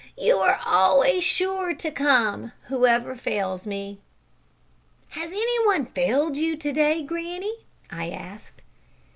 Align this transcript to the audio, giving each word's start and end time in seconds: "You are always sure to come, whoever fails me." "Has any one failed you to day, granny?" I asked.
"You 0.17 0.39
are 0.39 0.59
always 0.65 1.23
sure 1.23 1.75
to 1.75 1.91
come, 1.91 2.53
whoever 2.69 3.15
fails 3.15 3.67
me." 3.67 3.99
"Has 5.09 5.29
any 5.29 5.65
one 5.67 5.85
failed 5.85 6.37
you 6.37 6.57
to 6.57 6.71
day, 6.73 7.03
granny?" 7.03 7.65
I 7.91 8.09
asked. 8.09 8.63